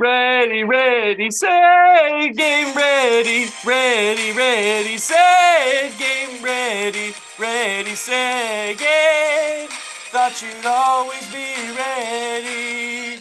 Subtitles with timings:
[0.00, 9.68] Ready, ready, say game ready, ready, ready, say game ready, ready, say game.
[10.12, 13.20] Thought you'd always be ready.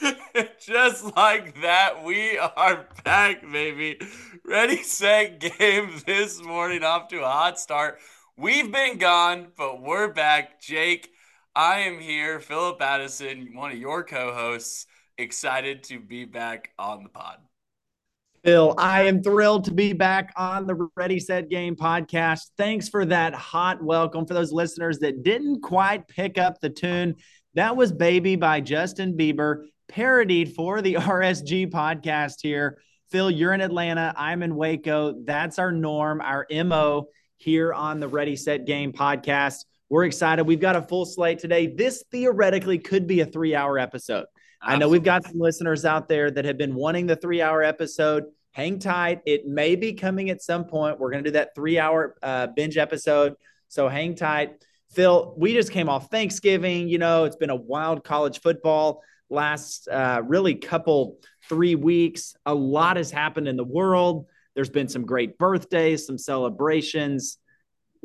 [0.58, 4.00] Just like that, we are back, baby.
[4.44, 8.00] Ready, set, game this morning off to a hot start.
[8.36, 10.60] We've been gone, but we're back.
[10.60, 11.08] Jake,
[11.54, 12.40] I am here.
[12.40, 17.36] Philip Addison, one of your co hosts, excited to be back on the pod.
[18.44, 22.50] Phil, I am thrilled to be back on the Ready Set Game podcast.
[22.58, 27.14] Thanks for that hot welcome for those listeners that didn't quite pick up the tune.
[27.54, 32.78] That was Baby by Justin Bieber, parodied for the RSG podcast here.
[33.12, 34.12] Phil, you're in Atlanta.
[34.16, 35.22] I'm in Waco.
[35.24, 37.06] That's our norm, our MO
[37.44, 39.66] here on the Ready Set Game podcast.
[39.90, 40.44] We're excited.
[40.44, 41.66] We've got a full slate today.
[41.66, 44.24] This theoretically could be a three hour episode.
[44.62, 44.74] Absolutely.
[44.74, 47.62] I know we've got some listeners out there that have been wanting the three hour
[47.62, 48.24] episode.
[48.52, 49.20] Hang tight.
[49.26, 50.98] It may be coming at some point.
[50.98, 53.34] We're going to do that three hour uh, binge episode.
[53.68, 54.64] So hang tight.
[54.92, 56.88] Phil, we just came off Thanksgiving.
[56.88, 62.36] You know, it's been a wild college football last uh, really couple three weeks.
[62.46, 64.26] A lot has happened in the world.
[64.54, 67.38] There's been some great birthdays, some celebrations.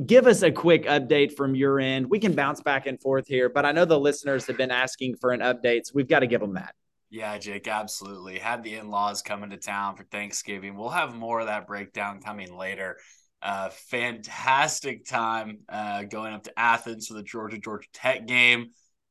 [0.06, 2.10] Give us a quick update from your end.
[2.10, 5.18] We can bounce back and forth here, but I know the listeners have been asking
[5.18, 6.74] for an update, so we've got to give them that.
[7.10, 8.38] Yeah, Jake, absolutely.
[8.38, 10.78] Had the in laws coming to town for Thanksgiving.
[10.78, 12.98] We'll have more of that breakdown coming later.
[13.42, 18.68] Uh, fantastic time uh, going up to Athens for the Georgia Georgia Tech game.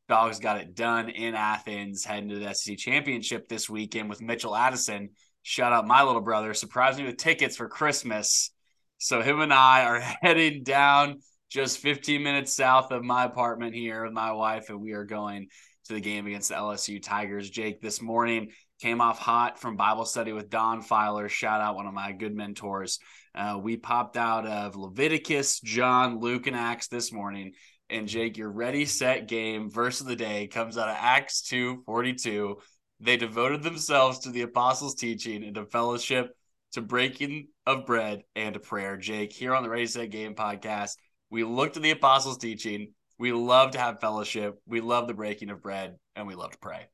[0.08, 4.56] Dogs got it done in Athens, heading to the SEC championship this weekend with Mitchell
[4.56, 5.11] Addison
[5.49, 8.51] shout out my little brother, surprised me with tickets for Christmas.
[8.99, 14.05] So him and I are heading down just 15 minutes south of my apartment here
[14.05, 15.49] with my wife, and we are going
[15.87, 17.49] to the game against the LSU Tigers.
[17.49, 18.51] Jake this morning
[18.83, 21.31] came off hot from Bible study with Don Filer.
[21.31, 22.98] Shout out one of my good mentors.
[23.35, 27.53] Uh, we popped out of Leviticus, John, Luke, and Acts this morning.
[27.89, 31.85] And Jake, your ready, set game verse of the day comes out of Acts 2
[31.87, 32.58] 42.
[33.01, 36.35] They devoted themselves to the apostles' teaching and to fellowship,
[36.73, 38.97] to breaking of bread, and to prayer.
[38.97, 40.97] Jake, here on the Ready Set Game podcast,
[41.31, 42.92] we look to the apostles' teaching.
[43.19, 44.61] We love to have fellowship.
[44.67, 46.87] We love the breaking of bread, and we love to pray.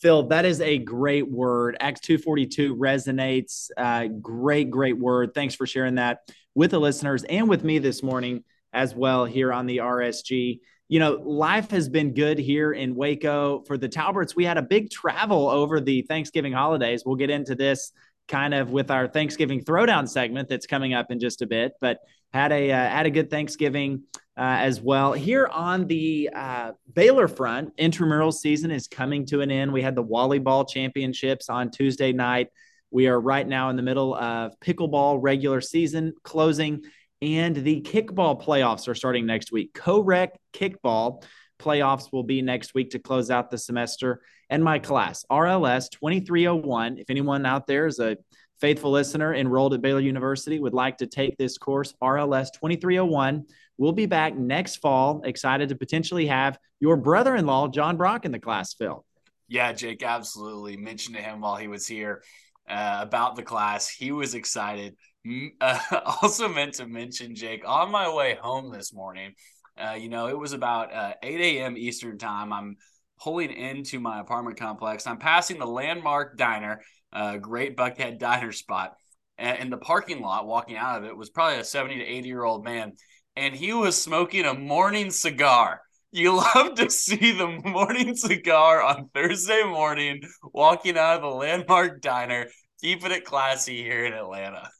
[0.00, 1.76] Phil, that is a great word.
[1.80, 3.70] Acts 242 resonates.
[3.76, 5.34] Uh, great, great word.
[5.34, 6.20] Thanks for sharing that
[6.54, 10.98] with the listeners and with me this morning as well here on the RSG you
[11.00, 13.62] know, life has been good here in Waco.
[13.66, 17.04] For the Talberts, we had a big travel over the Thanksgiving holidays.
[17.04, 17.92] We'll get into this
[18.28, 22.00] kind of with our Thanksgiving throwdown segment that's coming up in just a bit, but
[22.32, 24.02] had a uh, had a good Thanksgiving
[24.36, 25.12] uh, as well.
[25.12, 29.72] Here on the uh, Baylor front, intramural season is coming to an end.
[29.72, 32.48] We had the volleyball championships on Tuesday night.
[32.90, 36.82] We are right now in the middle of pickleball regular season closing
[37.24, 39.72] and the kickball playoffs are starting next week.
[39.72, 41.24] Co-rec kickball
[41.58, 44.20] playoffs will be next week to close out the semester.
[44.50, 46.98] And my class, RLS 2301.
[46.98, 48.18] If anyone out there is a
[48.60, 53.46] faithful listener enrolled at Baylor University would like to take this course, RLS 2301.
[53.78, 55.22] We'll be back next fall.
[55.24, 59.04] Excited to potentially have your brother in law, John Brock, in the class, Phil.
[59.48, 60.76] Yeah, Jake, absolutely.
[60.76, 62.22] Mentioned to him while he was here
[62.68, 63.88] uh, about the class.
[63.88, 64.96] He was excited.
[65.60, 65.78] Uh,
[66.22, 69.32] also meant to mention, Jake, on my way home this morning,
[69.78, 71.76] uh, you know, it was about uh, 8 a.m.
[71.76, 72.52] Eastern time.
[72.52, 72.76] I'm
[73.20, 75.06] pulling into my apartment complex.
[75.06, 76.82] I'm passing the Landmark Diner,
[77.12, 78.94] uh, great Buckhead diner spot.
[79.38, 82.28] And in the parking lot, walking out of it, was probably a 70 to 80
[82.28, 82.92] year old man.
[83.36, 85.80] And he was smoking a morning cigar.
[86.12, 92.00] You love to see the morning cigar on Thursday morning, walking out of the Landmark
[92.00, 92.46] Diner,
[92.80, 94.70] keeping it classy here in Atlanta.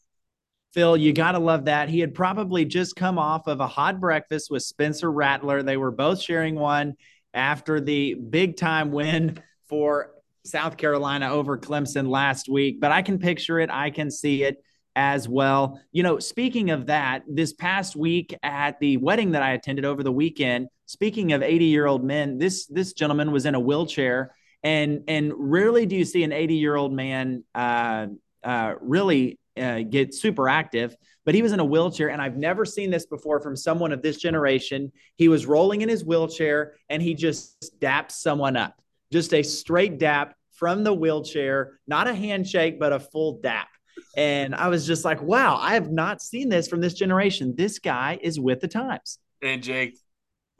[0.74, 1.88] Phil, you got to love that.
[1.88, 5.62] He had probably just come off of a hot breakfast with Spencer Rattler.
[5.62, 6.94] They were both sharing one
[7.32, 10.10] after the big time win for
[10.44, 12.80] South Carolina over Clemson last week.
[12.80, 14.64] But I can picture it, I can see it
[14.96, 15.80] as well.
[15.92, 20.02] You know, speaking of that, this past week at the wedding that I attended over
[20.02, 24.34] the weekend, speaking of 80 year old men, this this gentleman was in a wheelchair.
[24.64, 28.08] And, and rarely do you see an 80 year old man uh,
[28.42, 32.10] uh, really uh, get super active, but he was in a wheelchair.
[32.10, 34.92] And I've never seen this before from someone of this generation.
[35.16, 38.80] He was rolling in his wheelchair and he just dapped someone up,
[39.12, 43.68] just a straight dap from the wheelchair, not a handshake, but a full dap.
[44.16, 47.54] And I was just like, wow, I have not seen this from this generation.
[47.56, 49.18] This guy is with the times.
[49.42, 49.98] And Jake,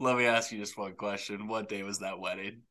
[0.01, 1.47] Let me ask you just one question.
[1.47, 2.63] What day was that wedding?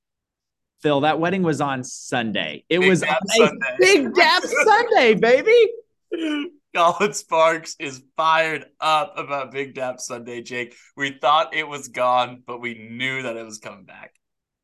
[0.82, 2.66] Phil, that wedding was on Sunday.
[2.68, 3.76] It big was on Sunday.
[3.80, 5.70] Big Dap Sunday, baby.
[6.76, 10.76] Colin Sparks is fired up about Big Dap Sunday, Jake.
[10.98, 14.14] We thought it was gone, but we knew that it was coming back.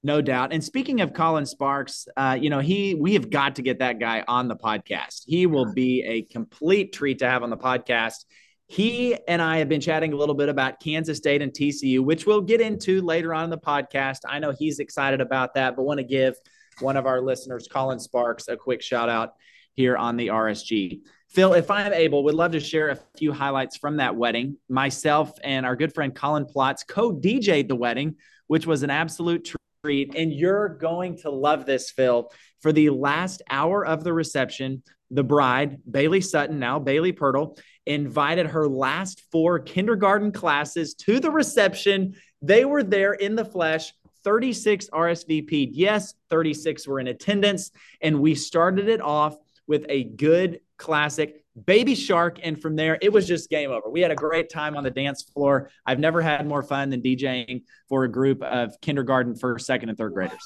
[0.02, 0.54] No doubt.
[0.54, 4.00] And speaking of Colin Sparks, uh, you know, he we have got to get that
[4.00, 5.24] guy on the podcast.
[5.26, 8.26] He will be a complete treat to have on the podcast.
[8.68, 12.26] He and I have been chatting a little bit about Kansas State and TCU, which
[12.26, 14.20] we'll get into later on in the podcast.
[14.28, 16.36] I know he's excited about that, but want to give
[16.80, 19.34] one of our listeners, Colin Sparks, a quick shout out
[19.74, 21.02] here on the RSG.
[21.30, 24.58] Phil, if I'm able, would love to share a few highlights from that wedding.
[24.68, 28.16] Myself and our good friend Colin Plotz co DJ'd the wedding,
[28.48, 30.16] which was an absolute treat.
[30.16, 32.32] And you're going to love this, Phil.
[32.62, 34.82] For the last hour of the reception,
[35.12, 41.32] the bride, Bailey Sutton, now Bailey Pirtle, invited her last four kindergarten classes to the
[41.32, 42.16] reception.
[42.42, 43.94] They were there in the flesh.
[44.24, 45.76] 36 RSVP'd.
[45.76, 47.72] Yes, 36 were in attendance.
[48.02, 52.40] And we started it off with a good classic Baby Shark.
[52.42, 53.90] And from there, it was just game over.
[53.90, 55.70] We had a great time on the dance floor.
[55.86, 59.98] I've never had more fun than DJing for a group of kindergarten, first, second, and
[59.98, 60.44] third graders.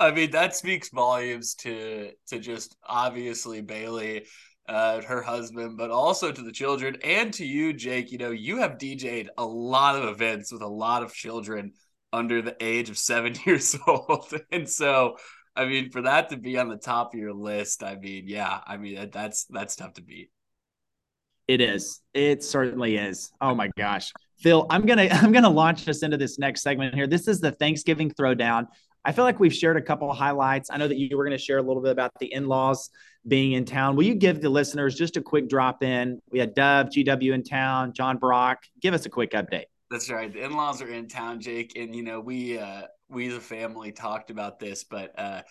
[0.00, 4.26] I mean, that speaks volumes to to just obviously Bailey,
[4.68, 8.10] uh, her husband, but also to the children and to you, Jake.
[8.10, 11.72] You know, you have DJed a lot of events with a lot of children
[12.12, 15.16] under the age of seven years old, and so
[15.56, 18.60] I mean, for that to be on the top of your list, I mean, yeah,
[18.66, 20.30] I mean that, that's that's tough to beat.
[21.46, 22.00] It is.
[22.12, 23.30] It certainly is.
[23.40, 24.12] Oh my gosh.
[24.38, 27.06] Phil, I'm gonna I'm gonna launch us into this next segment here.
[27.06, 28.66] This is the Thanksgiving throwdown.
[29.04, 30.70] I feel like we've shared a couple of highlights.
[30.70, 32.88] I know that you were going to share a little bit about the in-laws
[33.28, 33.96] being in town.
[33.96, 36.22] Will you give the listeners just a quick drop in?
[36.30, 38.62] We had Dove, GW in town, John Brock.
[38.80, 39.64] Give us a quick update.
[39.90, 40.32] That's right.
[40.32, 44.30] The in-laws are in town, Jake, and you know we uh, we the family talked
[44.30, 45.42] about this, but uh,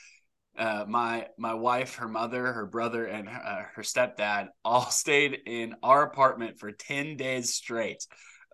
[0.58, 5.76] uh, my my wife, her mother, her brother, and uh, her stepdad all stayed in
[5.84, 8.06] our apartment for ten days straight,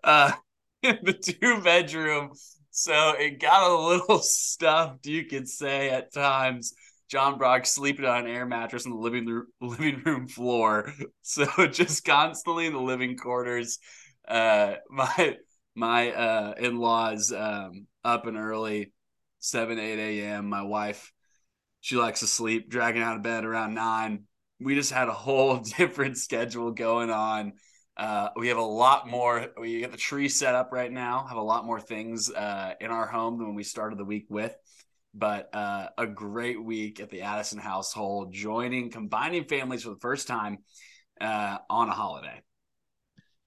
[0.04, 0.32] uh,
[0.82, 2.30] in the two bedroom.
[2.70, 6.74] So it got a little stuffed, you could say, at times.
[7.10, 10.92] John Brock sleeping on an air mattress on the living room, living room floor,
[11.22, 13.80] so just constantly in the living quarters.
[14.28, 15.36] Uh, my
[15.74, 18.92] my uh, in laws um, up and early,
[19.38, 20.48] seven eight a.m.
[20.48, 21.12] My wife
[21.80, 24.24] she likes to sleep, dragging out of bed around nine.
[24.60, 27.54] We just had a whole different schedule going on.
[27.96, 29.48] Uh, we have a lot more.
[29.58, 31.26] We get the tree set up right now.
[31.26, 34.26] Have a lot more things uh, in our home than when we started the week
[34.28, 34.54] with.
[35.12, 40.28] But uh, a great week at the Addison household, joining, combining families for the first
[40.28, 40.58] time
[41.20, 42.40] uh, on a holiday.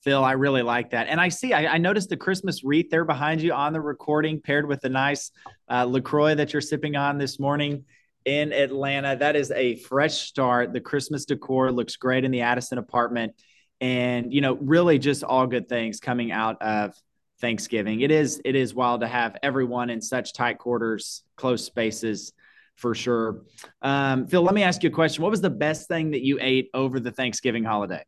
[0.04, 1.08] Phil, I really like that.
[1.08, 4.42] And I see, I, I, noticed the Christmas wreath there behind you on the recording,
[4.42, 5.32] paired with the nice
[5.70, 7.86] uh, LaCroix that you're sipping on this morning
[8.26, 9.16] in Atlanta.
[9.16, 10.74] That is a fresh start.
[10.74, 13.34] The Christmas decor looks great in the Addison apartment.
[13.80, 16.94] And, you know, really just all good things coming out of
[17.40, 18.02] Thanksgiving.
[18.02, 22.34] It is it is wild to have everyone in such tight quarters, close spaces
[22.76, 23.42] for sure.
[23.82, 25.22] Um, Phil, let me ask you a question.
[25.22, 28.04] What was the best thing that you ate over the Thanksgiving holiday?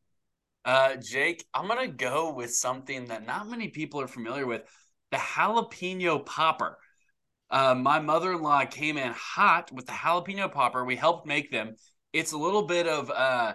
[0.66, 4.64] Uh, Jake, I'm gonna go with something that not many people are familiar with:
[5.12, 6.78] the jalapeno popper.
[7.52, 10.84] Uh, my mother-in-law came in hot with the jalapeno popper.
[10.84, 11.76] We helped make them.
[12.14, 13.54] It's a little bit of uh,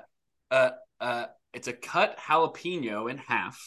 [0.53, 0.71] uh,
[1.01, 3.61] uh, it's a cut jalapeno in half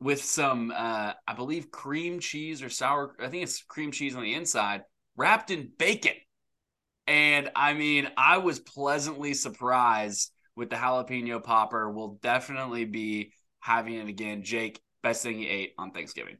[0.00, 3.14] with some, uh, I believe, cream cheese or sour.
[3.20, 4.82] I think it's cream cheese on the inside,
[5.16, 6.14] wrapped in bacon.
[7.06, 11.88] And I mean, I was pleasantly surprised with the jalapeno popper.
[11.88, 14.42] We'll definitely be having it again.
[14.42, 16.36] Jake, best thing you ate on Thanksgiving.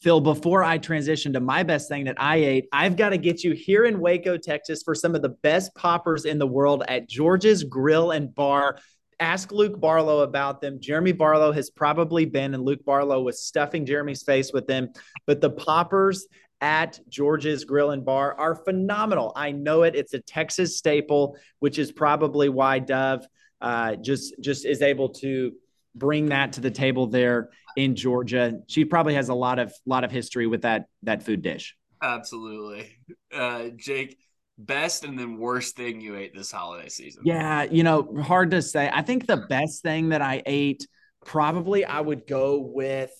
[0.00, 3.44] Phil, before I transition to my best thing that I ate, I've got to get
[3.44, 7.06] you here in Waco, Texas for some of the best poppers in the world at
[7.06, 8.78] George's Grill and Bar.
[9.18, 10.80] Ask Luke Barlow about them.
[10.80, 14.88] Jeremy Barlow has probably been, and Luke Barlow was stuffing Jeremy's face with them.
[15.26, 16.26] But the poppers
[16.62, 19.32] at George's Grill and Bar are phenomenal.
[19.36, 19.94] I know it.
[19.94, 23.26] It's a Texas staple, which is probably why Dove
[23.60, 25.52] uh, just just is able to
[25.94, 28.60] bring that to the table there in Georgia.
[28.66, 31.76] She probably has a lot of lot of history with that that food dish.
[32.02, 32.96] Absolutely,
[33.34, 34.18] uh, Jake.
[34.58, 37.22] Best and then worst thing you ate this holiday season?
[37.24, 38.90] Yeah, you know, hard to say.
[38.92, 40.86] I think the best thing that I ate
[41.24, 43.10] probably I would go with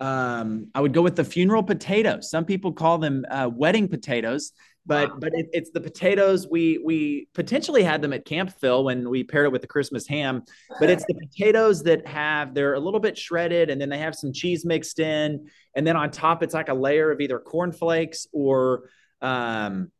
[0.00, 2.30] um, I would go with the funeral potatoes.
[2.30, 4.52] Some people call them uh, wedding potatoes.
[4.86, 5.16] But wow.
[5.18, 6.46] but it, it's the potatoes.
[6.48, 10.06] We we potentially had them at Camp Phil when we paired it with the Christmas
[10.06, 10.42] ham,
[10.78, 14.14] but it's the potatoes that have they're a little bit shredded and then they have
[14.14, 18.26] some cheese mixed in, and then on top it's like a layer of either cornflakes
[18.32, 18.88] or
[19.20, 19.90] um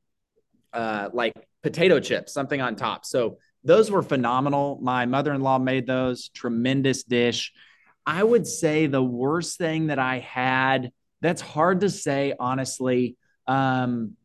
[0.72, 3.04] uh like potato chips, something on top.
[3.04, 4.78] So those were phenomenal.
[4.80, 7.52] My mother-in-law made those tremendous dish.
[8.06, 13.16] I would say the worst thing that I had, that's hard to say, honestly.
[13.48, 14.16] Um,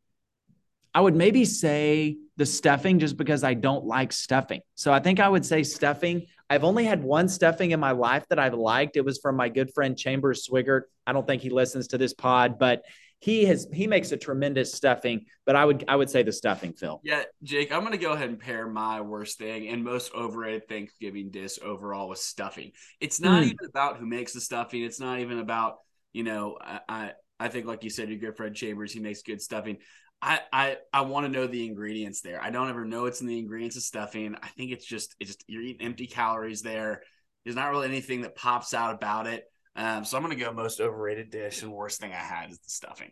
[0.94, 4.62] I would maybe say the stuffing just because I don't like stuffing.
[4.76, 6.28] So I think I would say stuffing.
[6.50, 8.98] I've only had one stuffing in my life that I've liked.
[8.98, 10.82] It was from my good friend Chambers Swigert.
[11.08, 12.84] I don't think he listens to this pod, but
[13.20, 16.74] he has he makes a tremendous stuffing, but I would I would say the stuffing,
[16.74, 17.00] Phil.
[17.04, 21.30] Yeah, Jake, I'm gonna go ahead and pair my worst thing and most overrated Thanksgiving
[21.30, 22.72] dish overall with stuffing.
[23.00, 23.46] It's not mm.
[23.46, 24.84] even about who makes the stuffing.
[24.84, 25.78] It's not even about
[26.14, 29.24] you know I, I I think like you said, your good friend Chambers, he makes
[29.24, 29.78] good stuffing.
[30.22, 32.42] I I, I want to know the ingredients there.
[32.42, 34.36] I don't ever know what's in the ingredients of stuffing.
[34.42, 37.02] I think it's just it's just you're eating empty calories there.
[37.44, 39.46] There's not really anything that pops out about it.
[39.76, 42.70] Um, so I'm to go most overrated dish and worst thing I had is the
[42.70, 43.12] stuffing.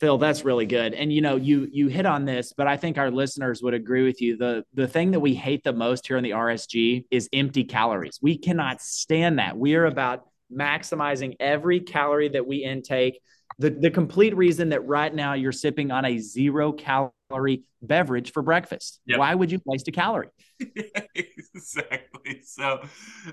[0.00, 0.92] Phil, that's really good.
[0.92, 4.04] And you know, you you hit on this, but I think our listeners would agree
[4.04, 4.36] with you.
[4.36, 8.18] The the thing that we hate the most here in the RSG is empty calories.
[8.20, 9.56] We cannot stand that.
[9.56, 13.20] We are about maximizing every calorie that we intake.
[13.58, 18.42] The the complete reason that right now you're sipping on a zero calorie beverage for
[18.42, 19.00] breakfast.
[19.06, 19.18] Yep.
[19.18, 20.28] Why would you waste a calorie?
[21.14, 22.42] exactly.
[22.44, 22.82] So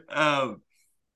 [0.10, 0.62] um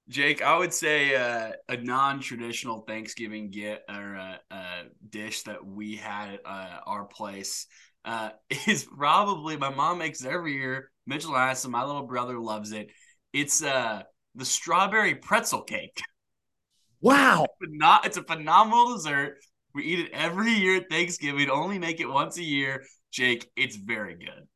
[0.07, 5.65] Jake, I would say uh, a non-traditional Thanksgiving get or a, uh, a dish that
[5.65, 7.65] we had at uh, our place
[8.05, 8.29] uh,
[8.67, 10.91] is probably my mom makes it every year.
[11.07, 12.91] Mitchell and my little brother loves it.
[13.33, 14.03] It's uh
[14.35, 16.01] the strawberry pretzel cake.
[17.01, 19.37] Wow, not, it's a phenomenal dessert.
[19.73, 21.49] We eat it every year at Thanksgiving.
[21.49, 22.85] Only make it once a year.
[23.11, 24.47] Jake, it's very good.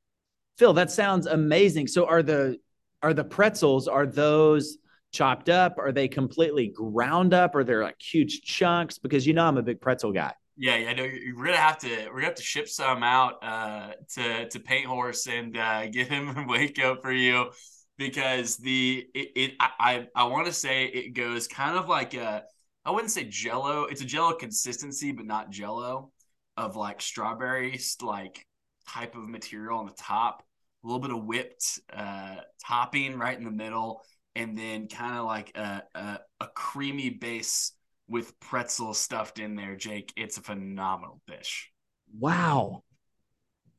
[0.58, 1.88] Phil, that sounds amazing.
[1.88, 2.58] So are the
[3.02, 4.78] are the pretzels are those
[5.12, 5.78] chopped up?
[5.78, 7.56] Are they completely ground up?
[7.56, 8.98] Or they're like huge chunks?
[8.98, 10.34] Because you know I'm a big pretzel guy.
[10.62, 11.04] Yeah, yeah, no,
[11.38, 14.88] we're gonna have to we're gonna have to ship some out uh, to to Paint
[14.88, 17.52] Horse and uh, get him in Waco for you
[17.98, 22.44] because the it, it I I want to say it goes kind of like a
[22.86, 23.84] I wouldn't say Jello.
[23.84, 26.12] It's a Jello consistency, but not Jello
[26.58, 28.46] of like strawberry like
[28.88, 30.44] type of material on the top,
[30.84, 34.02] a little bit of whipped uh, topping right in the middle,
[34.36, 37.74] and then kind of like a, a, a creamy base
[38.08, 40.12] with pretzel stuffed in there, Jake.
[40.18, 41.72] It's a phenomenal dish.
[42.18, 42.84] Wow.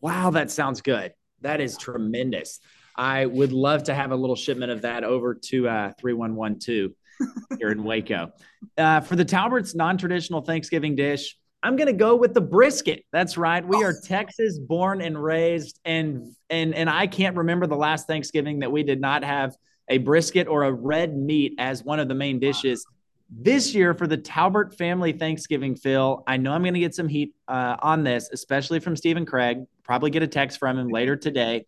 [0.01, 1.13] Wow, that sounds good.
[1.41, 2.61] That is tremendous.
[2.97, 6.93] I would love to have a little shipment of that over to uh, 3112
[7.59, 8.33] here in Waco.
[8.77, 13.05] Uh, for the Talbert's non traditional Thanksgiving dish, I'm going to go with the brisket.
[13.13, 13.67] That's right.
[13.67, 18.61] We are Texas born and raised and and and I can't remember the last Thanksgiving
[18.61, 19.55] that we did not have
[19.89, 22.87] a brisket or a red meat as one of the main dishes.
[23.29, 27.09] This year for the Talbert family Thanksgiving, Phil, I know I'm going to get some
[27.09, 29.65] heat uh, on this, especially from Stephen Craig.
[29.85, 31.67] Probably get a text from him later today.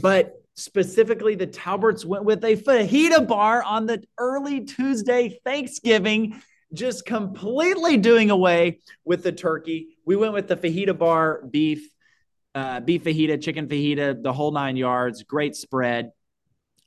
[0.00, 7.06] But specifically, the Talberts went with a fajita bar on the early Tuesday Thanksgiving, just
[7.06, 9.98] completely doing away with the turkey.
[10.04, 11.88] We went with the fajita bar beef,
[12.54, 15.22] uh, beef fajita, chicken fajita, the whole nine yards.
[15.22, 16.10] Great spread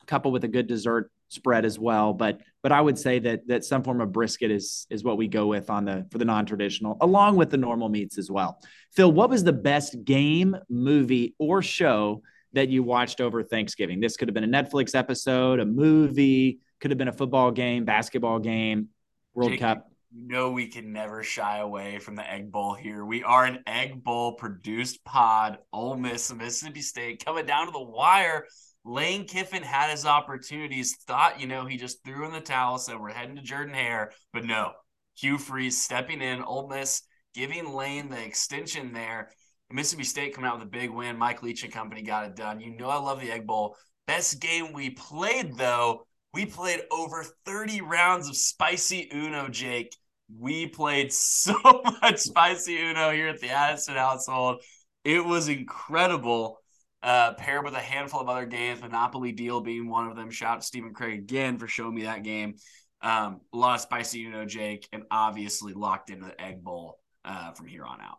[0.08, 2.14] coupled with a good dessert spread as well.
[2.14, 5.28] But but I would say that that some form of brisket is is what we
[5.28, 8.60] go with on the for the non-traditional, along with the normal meats as well.
[8.92, 12.24] Phil, what was the best game, movie, or show
[12.54, 14.00] that you watched over Thanksgiving?
[14.00, 17.86] This could have been a Netflix episode, a movie, could have been a football game,
[17.86, 18.90] basketball game,
[19.34, 19.90] World Jake, Cup.
[20.12, 23.06] You know we can never shy away from the Egg Bowl here.
[23.06, 25.60] We are an Egg Bowl produced pod.
[25.72, 28.46] Ole Miss, Mississippi State coming down to the wire
[28.86, 33.00] Lane Kiffin had his opportunities, thought, you know, he just threw in the towel, said
[33.00, 34.72] we're heading to Jordan Hare, but no.
[35.16, 37.04] Hugh Freeze stepping in, Ole Miss
[37.34, 39.32] giving Lane the extension there.
[39.72, 41.18] Mississippi State coming out with a big win.
[41.18, 42.60] Mike Leach and company got it done.
[42.60, 43.76] You know I love the Egg Bowl.
[44.08, 49.96] Best game we played though, we played over 30 rounds of spicy Uno, Jake.
[50.36, 51.54] We played so
[52.02, 54.64] much spicy Uno here at the Addison household.
[55.04, 56.60] It was incredible
[57.02, 60.30] uh, paired with a handful of other games, Monopoly Deal being one of them.
[60.30, 62.56] Shout out to Stephen Craig again for showing me that game.
[63.02, 67.52] Um, a lot of spicy, Uno, Jake, and obviously locked into the Egg Bowl uh,
[67.52, 68.18] from here on out.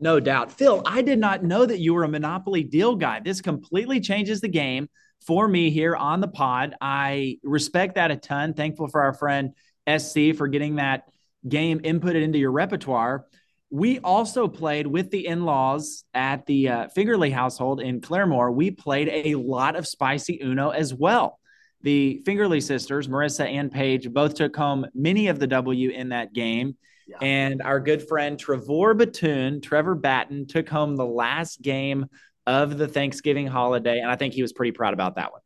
[0.00, 0.52] No doubt.
[0.52, 3.20] Phil, I did not know that you were a Monopoly Deal guy.
[3.20, 4.88] This completely changes the game
[5.26, 6.74] for me here on the pod.
[6.80, 8.54] I respect that a ton.
[8.54, 9.54] Thankful for our friend
[9.88, 11.04] SC for getting that
[11.48, 13.26] game inputted into your repertoire.
[13.70, 18.54] we also played with the in-laws at the uh, Fingerly household in Claremore.
[18.54, 21.38] We played a lot of spicy Uno as well.
[21.82, 26.32] The Fingerly sisters, Marissa and Paige, both took home many of the W in that
[26.32, 26.76] game.
[27.08, 27.16] Yeah.
[27.22, 32.06] And our good friend Trevor Batoon, Trevor Batten, took home the last game
[32.46, 33.98] of the Thanksgiving holiday.
[33.98, 35.40] And I think he was pretty proud about that one.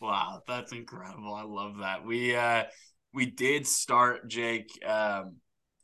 [0.00, 1.32] Wow, that's incredible.
[1.34, 2.04] I love that.
[2.04, 2.64] We uh
[3.14, 5.36] we did start, Jake, um,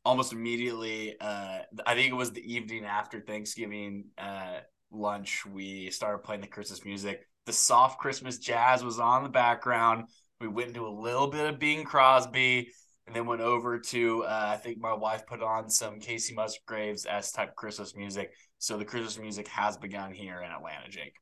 [0.05, 1.17] almost immediately.
[1.21, 4.59] Uh, I think it was the evening after Thanksgiving uh,
[4.91, 5.47] lunch.
[5.47, 7.27] We started playing the Christmas music.
[7.47, 10.09] The soft Christmas jazz was on the background.
[10.41, 12.73] We went into a little bit of Bing Crosby,
[13.11, 14.23] and then went over to.
[14.23, 18.31] Uh, I think my wife put on some Kacey Musgraves S type Christmas music.
[18.59, 21.15] So the Christmas music has begun here in Atlanta, Jake.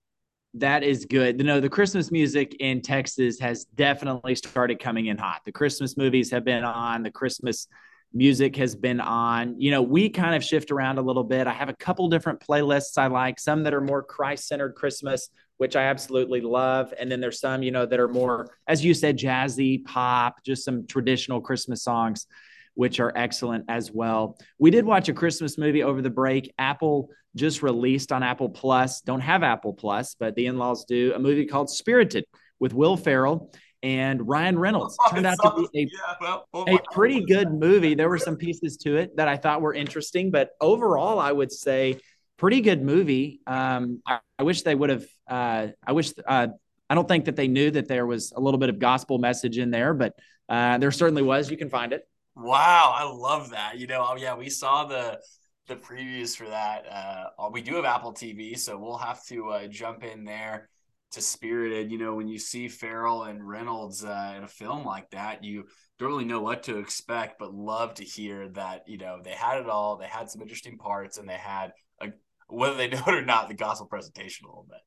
[0.53, 1.39] That is good.
[1.39, 5.41] You know, the Christmas music in Texas has definitely started coming in hot.
[5.47, 7.03] The Christmas movies have been on.
[7.03, 7.69] The Christmas
[8.13, 9.61] music has been on.
[9.61, 11.47] You know, we kind of shift around a little bit.
[11.47, 15.29] I have a couple different playlists I like, some that are more Christ centered Christmas,
[15.59, 16.95] which I absolutely love.
[16.99, 20.65] And then there's some, you know, that are more, as you said, jazzy, pop, just
[20.65, 22.27] some traditional Christmas songs,
[22.75, 24.39] which are excellent as well.
[24.59, 26.53] We did watch a Christmas movie over the break.
[26.59, 29.01] Apple just released on Apple Plus.
[29.03, 31.13] Don't have Apple Plus, but the in laws do.
[31.15, 32.25] A movie called Spirited
[32.59, 34.97] with Will Ferrell and Ryan Reynolds.
[35.11, 37.95] Turned out to be a, yeah, well, oh a pretty good movie.
[37.95, 41.53] There were some pieces to it that I thought were interesting, but overall, I would
[41.53, 42.01] say
[42.37, 43.41] pretty good movie.
[43.47, 45.07] Um, I, I, wish they would have.
[45.29, 46.13] Uh, I wish.
[46.27, 46.49] Uh,
[46.91, 49.59] I don't think that they knew that there was a little bit of gospel message
[49.59, 50.15] in there, but
[50.49, 51.51] uh, there certainly was.
[51.51, 52.09] You can find it.
[52.35, 53.79] Wow, I love that.
[53.79, 55.19] You know, oh, yeah, we saw the
[55.67, 56.87] the previews for that.
[56.91, 60.71] Uh, we do have Apple TV, so we'll have to uh, jump in there
[61.13, 61.91] to Spirited.
[61.91, 65.65] You know, when you see Ferrell and Reynolds uh, in a film like that, you
[65.99, 69.59] don't really know what to expect, but love to hear that you know they had
[69.59, 69.97] it all.
[69.97, 72.09] They had some interesting parts, and they had a,
[72.49, 74.81] whether they know it or not, the gospel presentation a little bit.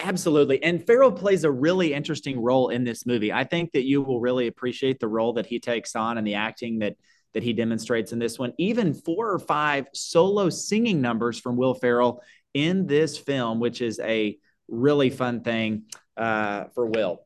[0.00, 0.62] Absolutely.
[0.62, 3.32] And Ferrell plays a really interesting role in this movie.
[3.32, 6.34] I think that you will really appreciate the role that he takes on and the
[6.34, 6.96] acting that
[7.34, 8.52] that he demonstrates in this one.
[8.58, 12.22] Even four or five solo singing numbers from Will Ferrell
[12.54, 14.38] in this film, which is a
[14.68, 15.84] really fun thing
[16.16, 17.24] uh, for Will.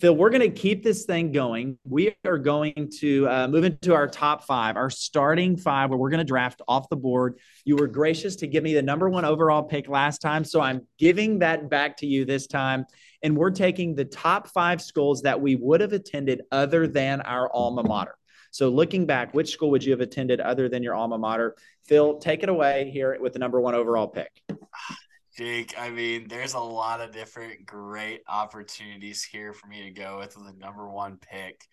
[0.00, 1.78] Phil, we're going to keep this thing going.
[1.84, 6.10] We are going to uh, move into our top five, our starting five, where we're
[6.10, 7.38] going to draft off the board.
[7.64, 10.44] You were gracious to give me the number one overall pick last time.
[10.44, 12.86] So I'm giving that back to you this time.
[13.22, 17.48] And we're taking the top five schools that we would have attended other than our
[17.54, 18.16] alma mater.
[18.50, 21.56] So looking back, which school would you have attended other than your alma mater?
[21.86, 24.30] Phil, take it away here with the number one overall pick.
[25.36, 30.18] Jake, I mean, there's a lot of different great opportunities here for me to go
[30.18, 31.66] with the number one pick.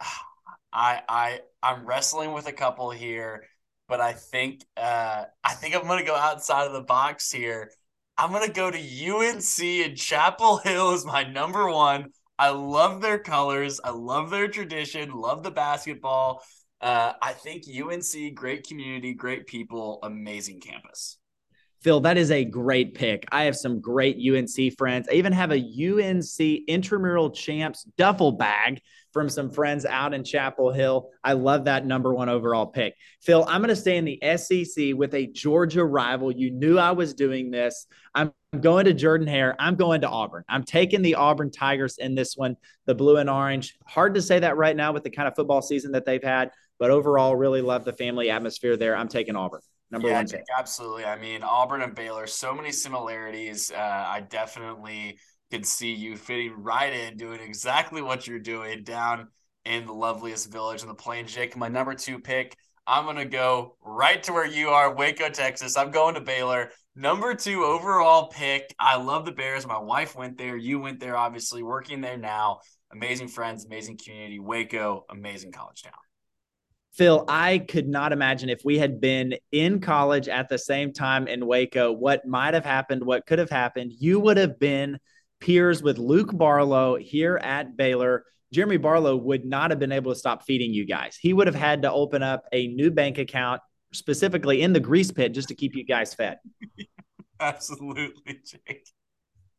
[0.72, 3.44] I I I'm wrestling with a couple here,
[3.88, 7.70] but I think uh I think I'm gonna go outside of the box here.
[8.16, 12.10] I'm gonna go to UNC and Chapel Hill is my number one.
[12.38, 13.80] I love their colors.
[13.84, 15.10] I love their tradition.
[15.12, 16.42] Love the basketball.
[16.80, 21.19] Uh, I think UNC, great community, great people, amazing campus.
[21.82, 23.26] Phil, that is a great pick.
[23.32, 25.08] I have some great UNC friends.
[25.10, 30.72] I even have a UNC intramural champs duffel bag from some friends out in Chapel
[30.72, 31.08] Hill.
[31.24, 32.94] I love that number one overall pick.
[33.22, 36.30] Phil, I'm going to stay in the SEC with a Georgia rival.
[36.30, 37.86] You knew I was doing this.
[38.14, 39.56] I'm going to Jordan Hare.
[39.58, 40.44] I'm going to Auburn.
[40.48, 43.78] I'm taking the Auburn Tigers in this one, the blue and orange.
[43.86, 46.50] Hard to say that right now with the kind of football season that they've had,
[46.78, 48.94] but overall, really love the family atmosphere there.
[48.94, 49.60] I'm taking Auburn
[49.90, 50.44] number yeah, one pick.
[50.56, 51.04] Absolutely.
[51.04, 53.70] I mean, Auburn and Baylor, so many similarities.
[53.70, 55.18] Uh, I definitely
[55.50, 59.28] can see you fitting right in, doing exactly what you're doing down
[59.64, 61.34] in the loveliest village in the Plains.
[61.34, 62.56] Jake, my number two pick.
[62.86, 65.76] I'm gonna go right to where you are, Waco, Texas.
[65.76, 66.70] I'm going to Baylor.
[66.96, 68.74] Number two overall pick.
[68.78, 69.66] I love the Bears.
[69.66, 70.56] My wife went there.
[70.56, 72.60] You went there, obviously, working there now.
[72.92, 74.40] Amazing friends, amazing community.
[74.40, 75.92] Waco, amazing college town.
[76.92, 81.28] Phil, I could not imagine if we had been in college at the same time
[81.28, 83.92] in Waco, what might have happened, what could have happened.
[83.98, 84.98] You would have been
[85.40, 88.24] peers with Luke Barlow here at Baylor.
[88.52, 91.16] Jeremy Barlow would not have been able to stop feeding you guys.
[91.16, 93.60] He would have had to open up a new bank account
[93.92, 96.38] specifically in the grease pit just to keep you guys fed.
[97.40, 98.86] Absolutely, Jake.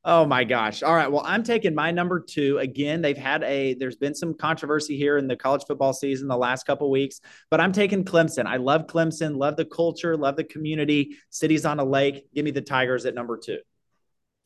[0.03, 0.81] Oh my gosh.
[0.81, 1.11] All right.
[1.11, 2.57] Well, I'm taking my number two.
[2.57, 6.37] Again, they've had a there's been some controversy here in the college football season the
[6.37, 8.47] last couple weeks, but I'm taking Clemson.
[8.47, 11.17] I love Clemson, love the culture, love the community.
[11.29, 12.25] Cities on a lake.
[12.33, 13.59] Give me the Tigers at number two.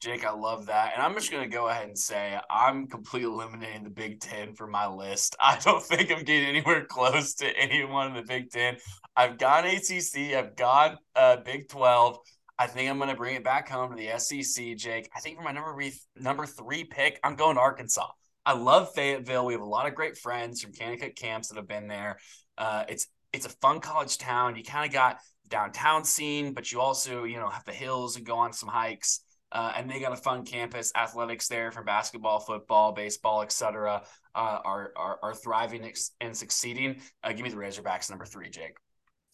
[0.02, 0.94] Jake, I love that.
[0.94, 4.54] And I'm just going to go ahead and say I'm completely eliminating the Big Ten
[4.54, 5.36] from my list.
[5.40, 8.78] I don't think I'm getting anywhere close to anyone in the Big Ten.
[9.16, 12.20] I've gone ACC, I've gone uh, Big 12.
[12.58, 15.10] I think I'm going to bring it back home to the SEC, Jake.
[15.16, 18.08] I think for my number three, number three pick, I'm going to Arkansas.
[18.46, 19.46] I love Fayetteville.
[19.46, 22.18] We have a lot of great friends from Kanakuk camps that have been there.
[22.58, 24.56] Uh, it's it's a fun college town.
[24.56, 25.18] You kind of got
[25.50, 29.22] downtown scene, but you also you know have the hills and go on some hikes.
[29.52, 30.92] Uh, and they got a fun campus.
[30.96, 34.04] Athletics there from basketball, football, baseball, etc.
[34.34, 35.92] Uh, are, are are thriving
[36.22, 37.02] and succeeding.
[37.24, 38.78] Uh, give me the Razorbacks number three, Jake.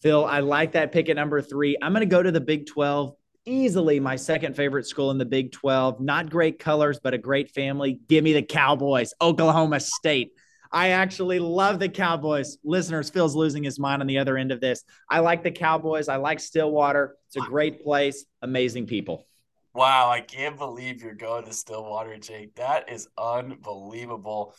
[0.02, 1.76] Phil, I like that pick at number three.
[1.80, 3.14] I'm going to go to the Big 12.
[3.44, 6.00] Easily my second favorite school in the Big 12.
[6.00, 8.00] Not great colors, but a great family.
[8.08, 10.32] Give me the Cowboys, Oklahoma State.
[10.72, 12.58] I actually love the Cowboys.
[12.64, 14.82] Listeners, Phil's losing his mind on the other end of this.
[15.08, 16.08] I like the Cowboys.
[16.08, 17.16] I like Stillwater.
[17.28, 19.26] It's a great place, amazing people.
[19.74, 22.56] Wow, I can't believe you're going to Stillwater, Jake.
[22.56, 24.54] That is unbelievable.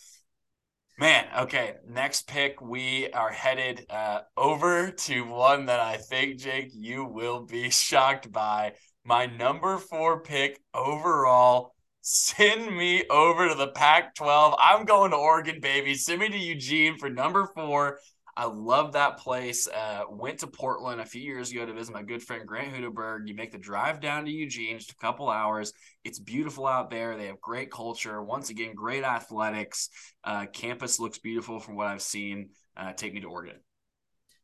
[1.00, 1.76] Man, okay.
[1.88, 7.46] Next pick, we are headed uh, over to one that I think, Jake, you will
[7.46, 8.74] be shocked by.
[9.04, 11.74] My number four pick overall.
[12.02, 14.56] Send me over to the Pac 12.
[14.60, 15.96] I'm going to Oregon, baby.
[15.96, 17.98] Send me to Eugene for number four.
[18.36, 19.68] I love that place.
[19.68, 23.28] Uh, went to Portland a few years ago to visit my good friend Grant Hudeberg.
[23.28, 25.72] You make the drive down to Eugene, just a couple hours.
[26.04, 27.16] It's beautiful out there.
[27.16, 28.24] They have great culture.
[28.24, 29.90] Once again, great athletics.
[30.24, 32.50] Uh, campus looks beautiful from what I've seen.
[32.76, 33.58] Uh, take me to Oregon.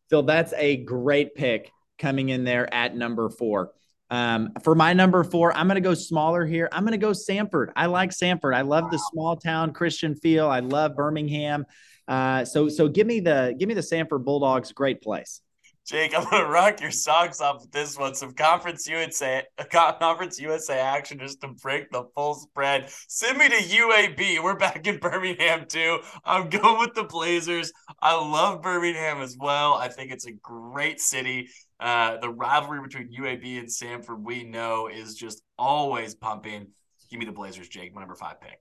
[0.10, 3.71] Phil, that's a great pick coming in there at number four.
[4.12, 6.69] Um, for my number four, I'm going to go smaller here.
[6.71, 7.71] I'm going to go Samford.
[7.75, 8.56] I like Samford.
[8.56, 8.89] I love wow.
[8.89, 10.47] the small town Christian feel.
[10.47, 11.65] I love Birmingham.
[12.10, 14.72] Uh, so so give me the give me the Samford Bulldogs.
[14.72, 15.41] Great place.
[15.86, 18.15] Jake, I'm gonna rock your socks off with this one.
[18.15, 22.89] Some Conference USA, Conference USA action just to break the full spread.
[23.08, 24.43] Send me to UAB.
[24.43, 26.00] We're back in Birmingham too.
[26.26, 27.72] I'm going with the Blazers.
[28.02, 29.76] I love Birmingham as well.
[29.76, 31.50] I think it's a great city.
[31.80, 36.67] Uh, the rivalry between UAB and Samford, we know, is just always pumping.
[37.10, 37.93] Give me the Blazers, Jake.
[37.93, 38.60] My number five pick.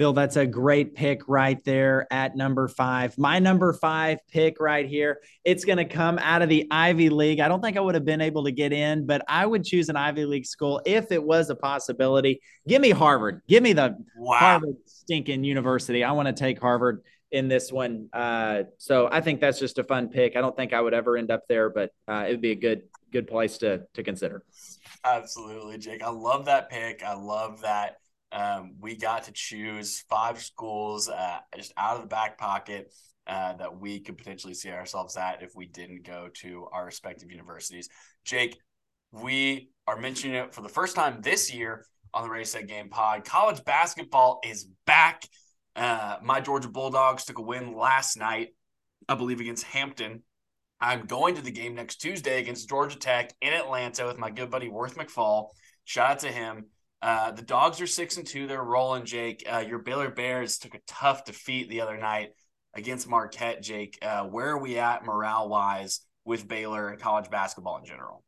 [0.00, 3.18] Phil, that's a great pick right there at number five.
[3.18, 5.20] My number five pick right here.
[5.44, 7.38] It's going to come out of the Ivy League.
[7.38, 9.90] I don't think I would have been able to get in, but I would choose
[9.90, 12.40] an Ivy League school if it was a possibility.
[12.66, 13.42] Give me Harvard.
[13.46, 14.38] Give me the wow.
[14.38, 16.02] Harvard stinking university.
[16.02, 18.08] I want to take Harvard in this one.
[18.14, 20.34] Uh, so I think that's just a fun pick.
[20.34, 22.56] I don't think I would ever end up there, but uh, it would be a
[22.56, 24.44] good good place to to consider.
[25.04, 26.02] Absolutely, Jake.
[26.02, 27.02] I love that pick.
[27.02, 27.99] I love that
[28.32, 32.92] um, we got to choose five schools uh, just out of the back pocket
[33.26, 37.30] uh, that we could potentially see ourselves at if we didn't go to our respective
[37.30, 37.88] universities.
[38.24, 38.58] Jake,
[39.12, 42.88] we are mentioning it for the first time this year on the Ready Set Game
[42.88, 43.24] Pod.
[43.24, 45.24] College basketball is back.
[45.76, 48.48] Uh, my Georgia Bulldogs took a win last night,
[49.08, 50.22] I believe, against Hampton.
[50.80, 54.50] I'm going to the game next Tuesday against Georgia Tech in Atlanta with my good
[54.50, 55.48] buddy Worth McFall.
[55.84, 56.66] Shout out to him.
[57.02, 58.46] Uh, the dogs are six and two.
[58.46, 59.46] They're rolling, Jake.
[59.50, 62.30] Uh, your Baylor Bears took a tough defeat the other night
[62.74, 63.98] against Marquette, Jake.
[64.02, 68.22] Uh, where are we at morale wise with Baylor and college basketball in general?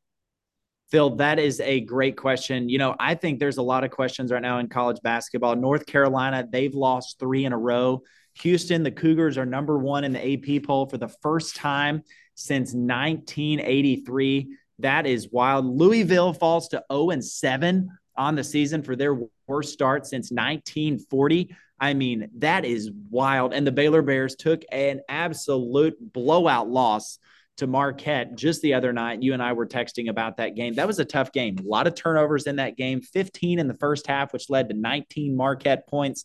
[0.90, 2.68] Phil, that is a great question.
[2.68, 5.56] You know, I think there's a lot of questions right now in college basketball.
[5.56, 8.02] North Carolina, they've lost three in a row.
[8.40, 12.02] Houston, the Cougars are number one in the AP poll for the first time
[12.35, 14.56] since 1983.
[14.80, 15.64] That is wild.
[15.66, 21.55] Louisville falls to 0 and 7 on the season for their worst start since 1940.
[21.81, 23.53] I mean, that is wild.
[23.53, 27.18] And the Baylor Bears took an absolute blowout loss
[27.59, 29.22] to Marquette just the other night.
[29.22, 30.75] You and I were texting about that game.
[30.75, 31.57] That was a tough game.
[31.59, 34.75] A lot of turnovers in that game, 15 in the first half, which led to
[34.75, 36.25] 19 Marquette points.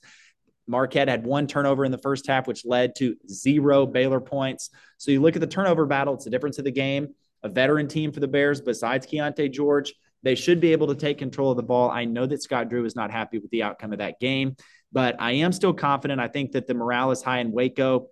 [0.68, 4.70] Marquette had one turnover in the first half, which led to zero Baylor points.
[4.98, 7.10] So you look at the turnover battle, it's the difference of the game.
[7.44, 11.18] A veteran team for the Bears besides Keyonte George they should be able to take
[11.18, 11.90] control of the ball.
[11.90, 14.56] I know that Scott Drew is not happy with the outcome of that game,
[14.92, 16.20] but I am still confident.
[16.20, 18.08] I think that the morale is high in Waco.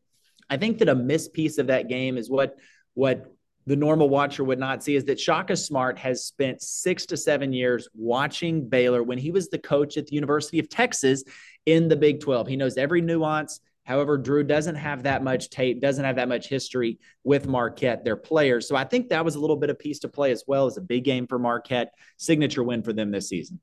[0.50, 2.56] I think that a missed piece of that game is what
[2.94, 3.32] what
[3.68, 7.52] the normal watcher would not see is that Shaka Smart has spent six to seven
[7.52, 11.24] years watching Baylor when he was the coach at the University of Texas
[11.66, 12.48] in the Big 12.
[12.48, 13.60] He knows every nuance.
[13.86, 18.18] However, Drew doesn't have that much tape, doesn't have that much history with Marquette, their
[18.18, 18.68] players.
[18.68, 20.78] So I think that was a little bit of piece to play as well as
[20.78, 23.60] a big game for Marquette, signature win for them this season.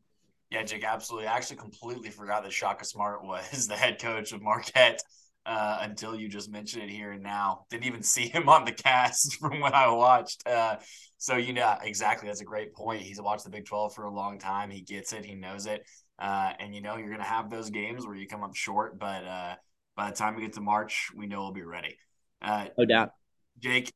[0.51, 1.29] Yeah, Jake, absolutely.
[1.29, 5.03] I actually completely forgot that Shaka Smart was the head coach of Marquette.
[5.45, 7.67] uh, until you just mentioned it here and now.
[7.71, 10.47] Didn't even see him on the cast from what I watched.
[10.47, 10.77] Uh,
[11.19, 13.03] so you know exactly that's a great point.
[13.03, 14.71] He's watched the Big Twelve for a long time.
[14.71, 15.25] He gets it.
[15.25, 15.85] He knows it.
[16.19, 19.25] Uh, and you know you're gonna have those games where you come up short, but
[19.25, 19.55] uh,
[19.97, 21.97] by the time we get to March, we know we'll be ready.
[22.41, 23.11] Uh, no doubt.
[23.59, 23.93] Jake,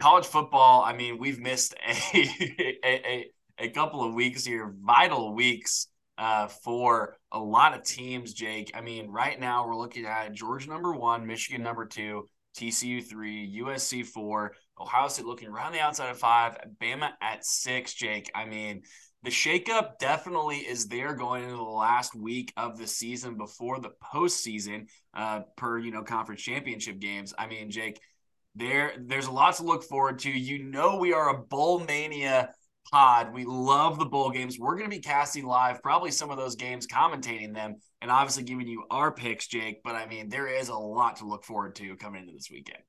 [0.00, 0.82] college football.
[0.82, 2.18] I mean, we've missed a
[2.84, 8.32] a, a, a couple of weeks here, vital weeks uh, for a lot of teams,
[8.34, 8.72] Jake.
[8.74, 13.60] I mean, right now we're looking at Georgia number one, Michigan number two, TCU three,
[13.62, 18.30] USC four, Ohio State looking around the outside of five, Bama at six, Jake.
[18.34, 18.82] I mean,
[19.22, 23.90] the shakeup definitely is there going into the last week of the season before the
[24.02, 27.34] postseason, uh, per you know conference championship games.
[27.36, 28.00] I mean, Jake,
[28.54, 30.30] there there's a lot to look forward to.
[30.30, 32.50] You know, we are a bowl mania
[32.90, 33.34] pod.
[33.34, 34.58] We love the bowl games.
[34.58, 38.44] We're going to be casting live probably some of those games, commentating them, and obviously
[38.44, 39.82] giving you our picks, Jake.
[39.82, 42.82] But I mean, there is a lot to look forward to coming into this weekend.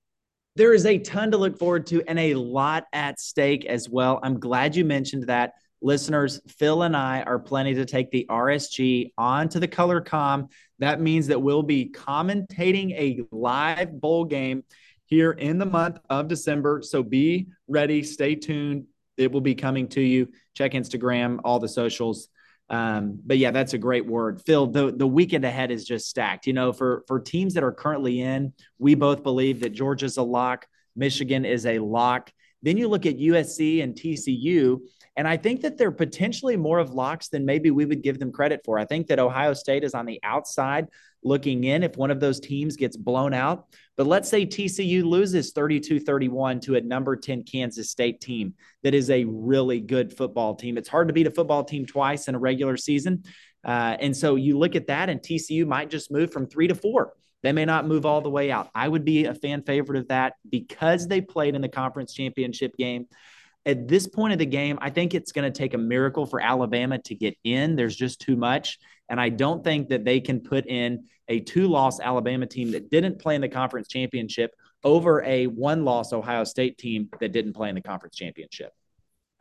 [0.56, 4.20] There is a ton to look forward to and a lot at stake as well.
[4.24, 5.54] I'm glad you mentioned that.
[5.82, 10.50] Listeners, Phil and I are planning to take the RSG onto the color com.
[10.80, 14.64] That means that we'll be commentating a live bowl game
[15.06, 16.82] here in the month of December.
[16.82, 18.86] So be ready, stay tuned
[19.20, 20.30] it will be coming to you.
[20.56, 22.30] Check Instagram, all the socials.
[22.70, 24.68] Um, but yeah, that's a great word, Phil.
[24.68, 26.48] The the weekend ahead is just stacked.
[26.48, 30.24] You know, for for teams that are currently in, we both believe that Georgia's a
[30.24, 32.32] lock, Michigan is a lock.
[32.62, 34.80] Then you look at USC and TCU,
[35.20, 38.32] and I think that they're potentially more of locks than maybe we would give them
[38.32, 38.80] credit for.
[38.80, 40.88] I think that Ohio State is on the outside
[41.26, 43.66] looking in if one of those teams gets blown out.
[43.98, 48.54] But let's say TCU loses 32 31 to a number 10 Kansas State team
[48.84, 50.78] that is a really good football team.
[50.78, 53.26] It's hard to beat a football team twice in a regular season.
[53.66, 56.76] Uh, and so you look at that, and TCU might just move from three to
[56.76, 57.12] four.
[57.44, 58.70] They may not move all the way out.
[58.74, 62.78] I would be a fan favorite of that because they played in the conference championship
[62.78, 63.08] game.
[63.66, 66.42] At this point of the game, I think it's going to take a miracle for
[66.42, 67.76] Alabama to get in.
[67.76, 68.80] There's just too much.
[69.10, 72.90] And I don't think that they can put in a two loss Alabama team that
[72.90, 74.52] didn't play in the conference championship
[74.84, 78.72] over a one loss Ohio State team that didn't play in the conference championship.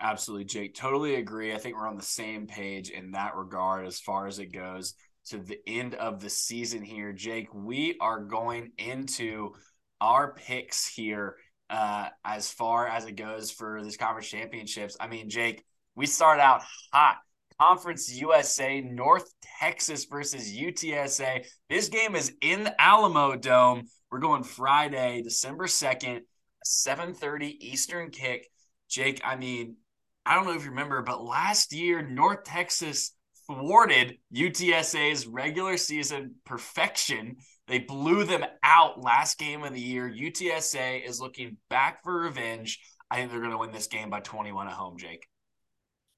[0.01, 0.75] Absolutely, Jake.
[0.75, 1.55] Totally agree.
[1.55, 4.95] I think we're on the same page in that regard as far as it goes
[5.27, 7.13] to the end of the season here.
[7.13, 9.55] Jake, we are going into
[10.01, 11.37] our picks here
[11.71, 14.97] uh, as far as it goes for this conference championships.
[15.01, 17.19] I mean, Jake, we start out hot.
[17.61, 21.45] Conference USA, North Texas versus UTSA.
[21.69, 23.89] This game is in the Alamo Dome.
[24.11, 26.21] We're going Friday, December 2nd,
[26.65, 28.49] 7:30 Eastern kick.
[28.89, 29.77] Jake, I mean,
[30.25, 33.13] I don't know if you remember, but last year North Texas
[33.49, 37.37] thwarted UTSA's regular season perfection.
[37.67, 40.09] They blew them out last game of the year.
[40.09, 42.81] UTSA is looking back for revenge.
[43.11, 45.27] I think they're going to win this game by 21 at home, Jake.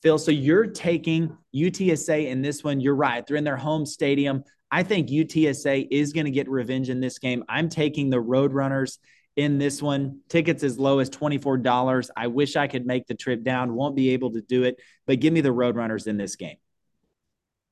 [0.02, 2.80] Phil, so you're taking UTSA in this one.
[2.80, 3.26] You're right.
[3.26, 4.44] They're in their home stadium.
[4.70, 7.44] I think UTSA is going to get revenge in this game.
[7.48, 8.98] I'm taking the Roadrunners
[9.36, 10.20] in this one.
[10.28, 12.10] Tickets as low as $24.
[12.16, 13.74] I wish I could make the trip down.
[13.74, 16.56] Won't be able to do it, but give me the Roadrunners in this game.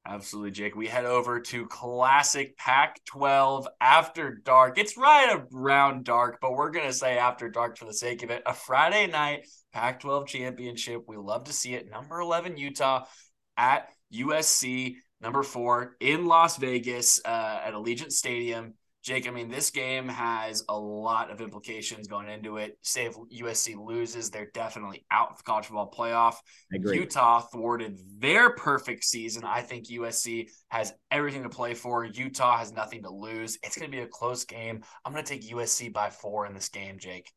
[0.08, 0.74] Absolutely, Jake.
[0.74, 4.78] We head over to classic Pac 12 after dark.
[4.78, 8.30] It's right around dark, but we're going to say after dark for the sake of
[8.30, 8.42] it.
[8.46, 11.04] A Friday night Pac 12 championship.
[11.06, 11.90] We love to see it.
[11.90, 13.04] Number 11, Utah
[13.58, 14.94] at USC.
[15.20, 18.74] Number four in Las Vegas uh, at Allegiant Stadium.
[19.08, 22.76] Jake, I mean, this game has a lot of implications going into it.
[22.82, 26.34] Say if USC loses, they're definitely out of the college football playoff.
[26.70, 29.44] Utah thwarted their perfect season.
[29.46, 32.04] I think USC has everything to play for.
[32.04, 33.56] Utah has nothing to lose.
[33.62, 34.82] It's going to be a close game.
[35.06, 37.32] I'm going to take USC by four in this game, Jake.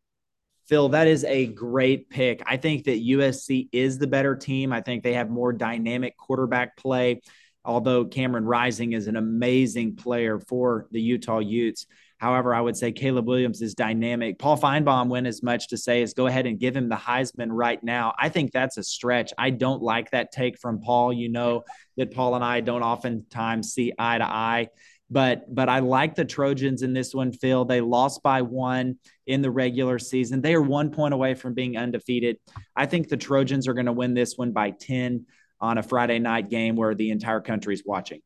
[0.67, 2.43] Phil, that is a great pick.
[2.45, 4.73] I think that USC is the better team.
[4.73, 7.21] I think they have more dynamic quarterback play
[7.63, 11.85] although Cameron Rising is an amazing player for the Utah Utes.
[12.17, 14.37] However, I would say Caleb Williams is dynamic.
[14.37, 17.49] Paul Finebaum went as much to say as go ahead and give him the Heisman
[17.49, 18.13] right now.
[18.19, 19.33] I think that's a stretch.
[19.39, 21.13] I don't like that take from Paul.
[21.13, 21.63] You know
[21.97, 24.69] that Paul and I don't oftentimes see eye to eye.
[25.09, 27.65] But but I like the Trojans in this one, Phil.
[27.65, 28.97] They lost by one
[29.27, 30.41] in the regular season.
[30.41, 32.37] They are one point away from being undefeated.
[32.75, 35.25] I think the Trojans are going to win this one by 10
[35.61, 38.21] on a Friday night game where the entire country is watching.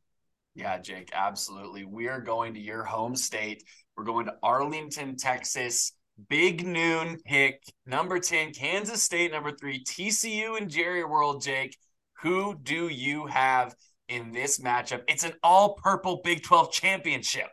[0.55, 1.83] Yeah, Jake, absolutely.
[1.83, 3.63] We are going to your home state.
[3.97, 5.91] We're going to Arlington, Texas.
[6.29, 7.61] Big noon pick.
[7.85, 9.33] Number 10, Kansas State.
[9.33, 11.77] Number three, TCU and Jerry World, Jake.
[12.21, 13.75] Who do you have
[14.07, 15.01] in this matchup?
[15.09, 17.47] It's an all purple Big 12 championship.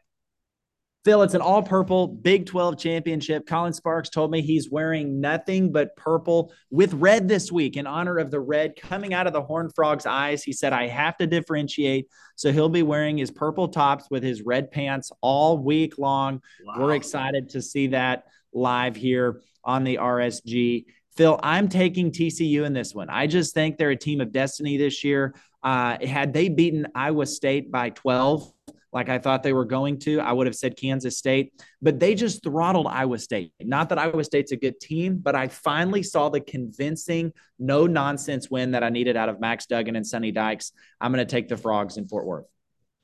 [1.05, 3.45] Phil, it's an all purple Big 12 championship.
[3.47, 8.19] Colin Sparks told me he's wearing nothing but purple with red this week in honor
[8.19, 10.45] of the red coming out of the Horned Frog's eyes.
[10.45, 12.07] He said, I have to differentiate.
[12.37, 16.41] So he'll be wearing his purple tops with his red pants all week long.
[16.65, 16.75] Wow.
[16.79, 20.85] We're excited to see that live here on the RSG.
[21.17, 23.11] Phil, I'm taking TCU in this one.
[23.11, 25.35] I just think they're a team of destiny this year.
[25.65, 28.53] Uh, had they beaten Iowa State by 12,
[28.93, 32.15] like I thought they were going to, I would have said Kansas State, but they
[32.15, 33.53] just throttled Iowa State.
[33.61, 38.51] Not that Iowa State's a good team, but I finally saw the convincing, no nonsense
[38.51, 40.73] win that I needed out of Max Duggan and Sonny Dykes.
[41.01, 42.47] I'm going to take the Frogs in Fort Worth.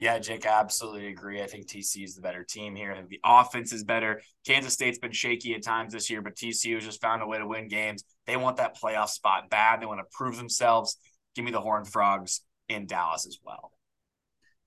[0.01, 1.43] Yeah, Jake, I absolutely agree.
[1.43, 2.97] I think TCU is the better team here.
[3.09, 4.21] The offense is better.
[4.47, 7.39] Kansas State's been shaky at times this year, but TCU has just found a way
[7.39, 8.05] to win games.
[8.27, 9.81] They want that playoff spot bad.
[9.81, 10.99] They want to prove themselves.
[11.35, 13.73] Give me the Horned Frogs in Dallas as well.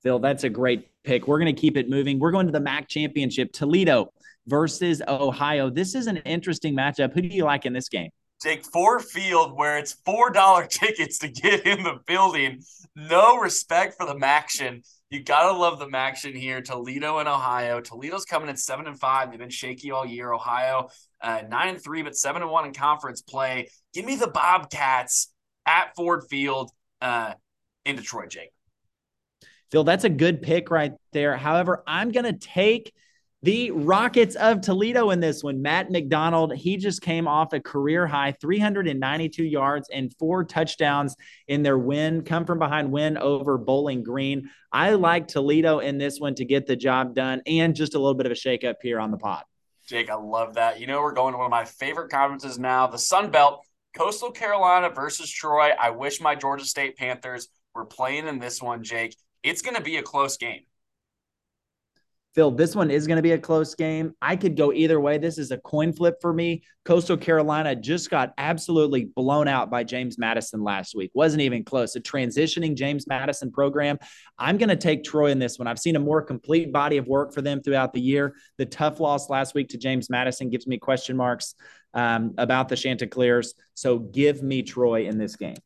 [0.04, 1.28] Phil, that's a great pick.
[1.28, 2.20] We're going to keep it moving.
[2.20, 4.12] We're going to the MAC championship, Toledo
[4.48, 5.70] versus Ohio.
[5.70, 7.14] This is an interesting matchup.
[7.14, 8.10] Who do you like in this game?
[8.42, 12.62] Take Ford Field, where it's four dollar tickets to get in the building.
[12.96, 14.84] No respect for the Maction.
[15.12, 16.62] You gotta love the Maction here.
[16.62, 17.82] Toledo and Ohio.
[17.82, 19.30] Toledo's coming in seven and five.
[19.30, 20.34] They've been shaky all year.
[20.34, 20.90] Ohio
[21.22, 23.70] uh, nine and three, but seven and one in conference play.
[23.94, 25.32] Give me the Bobcats
[25.66, 27.34] at Ford Field uh,
[27.86, 28.52] in Detroit, Jake.
[29.72, 31.38] Phil, that's a good pick right there.
[31.38, 32.94] However, I'm going to take
[33.44, 35.62] the Rockets of Toledo in this one.
[35.62, 41.16] Matt McDonald, he just came off a career high 392 yards and four touchdowns
[41.48, 44.50] in their win, come from behind win over Bowling Green.
[44.72, 48.14] I like Toledo in this one to get the job done and just a little
[48.14, 49.46] bit of a shakeup here on the pot.
[49.88, 50.80] Jake, I love that.
[50.80, 54.32] You know, we're going to one of my favorite conferences now, the Sun Belt, Coastal
[54.32, 55.72] Carolina versus Troy.
[55.80, 59.82] I wish my Georgia State Panthers were playing in this one, Jake it's going to
[59.82, 60.62] be a close game.
[62.34, 64.14] Phil, this one is going to be a close game.
[64.22, 65.18] I could go either way.
[65.18, 66.64] This is a coin flip for me.
[66.86, 71.12] Coastal Carolina just got absolutely blown out by James Madison last week.
[71.14, 71.94] Wasn't even close.
[71.98, 74.00] A transitioning James Madison program.
[74.40, 75.68] I'm going to take Troy in this one.
[75.68, 78.34] I've seen a more complete body of work for them throughout the year.
[78.58, 81.56] The tough loss last week to James Madison gives me question marks
[81.94, 83.56] um, about the Chanticleers.
[83.74, 85.58] So give me Troy in this game.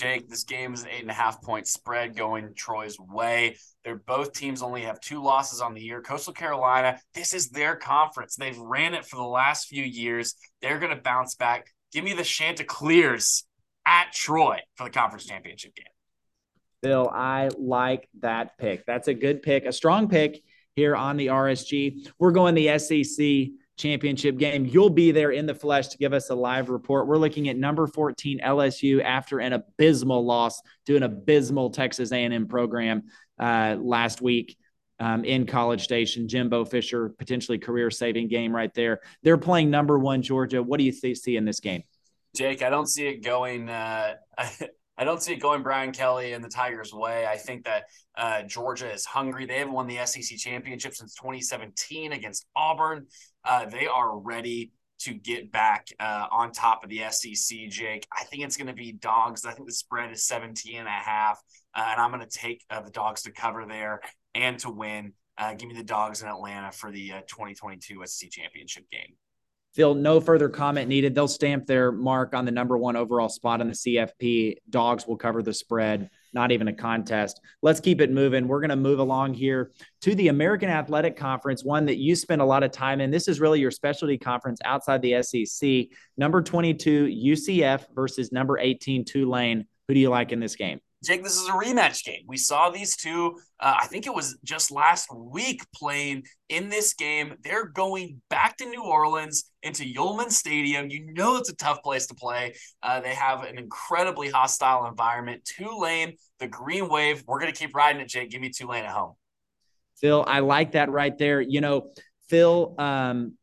[0.00, 3.56] Jake, this game is an eight and a half point spread going Troy's way.
[3.84, 6.00] They're both teams only have two losses on the year.
[6.00, 8.34] Coastal Carolina, this is their conference.
[8.34, 10.36] They've ran it for the last few years.
[10.62, 11.66] They're going to bounce back.
[11.92, 13.44] Give me the Chanticleers
[13.84, 15.84] at Troy for the conference championship game.
[16.80, 18.86] Bill, I like that pick.
[18.86, 20.42] That's a good pick, a strong pick
[20.76, 22.08] here on the RSG.
[22.18, 24.66] We're going the SEC championship game.
[24.66, 27.06] You'll be there in the flesh to give us a live report.
[27.06, 32.46] We're looking at number 14 LSU after an abysmal loss to an abysmal Texas A&M
[32.46, 33.04] program
[33.38, 34.56] uh, last week.
[34.98, 39.00] Um, in College Station, Jimbo Fisher potentially career-saving game right there.
[39.22, 40.62] They're playing number one Georgia.
[40.62, 41.84] What do you th- see in this game?
[42.36, 43.70] Jake, I don't see it going.
[43.70, 44.16] Uh,
[45.00, 47.26] I don't see it going Brian Kelly and the Tigers' way.
[47.26, 47.84] I think that
[48.18, 49.46] uh, Georgia is hungry.
[49.46, 53.06] They haven't won the SEC championship since 2017 against Auburn.
[53.44, 58.06] Uh, they are ready to get back uh, on top of the SEC, Jake.
[58.12, 59.44] I think it's going to be dogs.
[59.46, 61.40] I think the spread is 17 and a half.
[61.74, 64.00] Uh, and I'm going to take uh, the dogs to cover there
[64.34, 65.14] and to win.
[65.38, 69.14] Uh, give me the dogs in Atlanta for the 2022 SEC championship game.
[69.74, 71.14] Phil, no further comment needed.
[71.14, 74.56] They'll stamp their mark on the number one overall spot in the CFP.
[74.68, 77.40] Dogs will cover the spread, not even a contest.
[77.62, 78.48] Let's keep it moving.
[78.48, 82.40] We're going to move along here to the American Athletic Conference, one that you spend
[82.40, 83.10] a lot of time in.
[83.10, 85.86] This is really your specialty conference outside the SEC.
[86.16, 89.66] Number 22, UCF versus number 18, Tulane.
[89.88, 90.80] Who do you like in this game?
[91.02, 92.22] Jake, this is a rematch game.
[92.26, 96.92] We saw these two, uh, I think it was just last week playing in this
[96.92, 97.36] game.
[97.42, 100.90] They're going back to New Orleans into Yulman Stadium.
[100.90, 102.54] You know it's a tough place to play.
[102.82, 105.42] Uh, they have an incredibly hostile environment.
[105.46, 107.24] Tulane, the Green Wave.
[107.26, 108.30] We're going to keep riding it, Jake.
[108.30, 109.14] Give me Tulane at home.
[110.00, 111.40] Phil, I like that right there.
[111.40, 111.92] You know,
[112.28, 113.38] Phil, um,